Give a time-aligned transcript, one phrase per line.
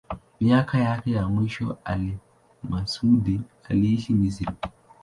[0.41, 4.53] Miaka yake ya mwisho al-Masudi aliishi Misri.